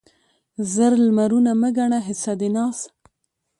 [0.73, 2.77] زر لمرونه مه ګڼه حصه د ناز